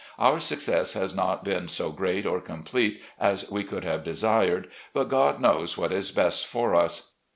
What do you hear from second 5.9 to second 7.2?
is best for us.